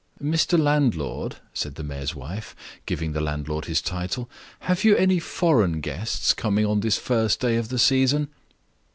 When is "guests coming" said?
5.79-6.65